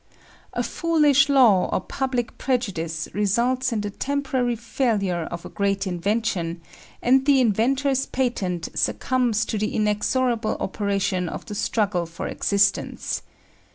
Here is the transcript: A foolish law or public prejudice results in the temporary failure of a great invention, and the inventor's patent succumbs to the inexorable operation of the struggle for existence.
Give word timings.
A 0.53 0.63
foolish 0.63 1.29
law 1.29 1.69
or 1.71 1.79
public 1.79 2.39
prejudice 2.39 3.07
results 3.13 3.71
in 3.71 3.81
the 3.81 3.91
temporary 3.91 4.55
failure 4.55 5.25
of 5.29 5.45
a 5.45 5.49
great 5.49 5.85
invention, 5.85 6.59
and 7.03 7.23
the 7.27 7.39
inventor's 7.39 8.07
patent 8.07 8.69
succumbs 8.73 9.45
to 9.45 9.59
the 9.59 9.75
inexorable 9.75 10.57
operation 10.59 11.29
of 11.29 11.45
the 11.45 11.53
struggle 11.53 12.07
for 12.07 12.25
existence. 12.25 13.21